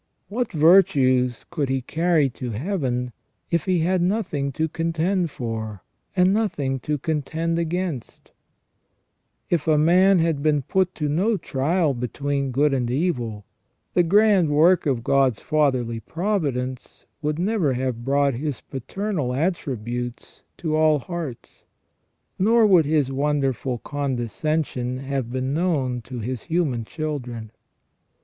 [0.29, 3.11] What virtues could he carry to Heaven
[3.51, 5.83] if he had nothing to contend for,
[6.15, 8.31] and nothing to contend against?
[9.51, 13.45] If a man had been put to no trial between good and evil,
[13.93, 20.75] the grand work of God's fatherly providence would never have brought His paternal attributes to
[20.75, 21.63] all hearts;
[22.39, 27.51] nor would His wonderful condescension have been known to His human children.